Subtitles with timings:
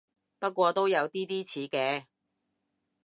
[0.39, 2.05] 不過都有啲啲似嘅